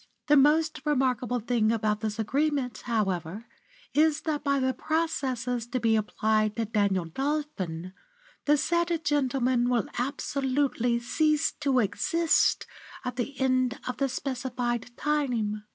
[0.25, 3.45] The most remarkable thing about this agreement, however,
[3.93, 7.93] is that by the processes to be applied to Daniel Dolphin,
[8.45, 12.65] the said gentleman will absolutely cease to exist
[13.05, 15.65] at the end of the specified time.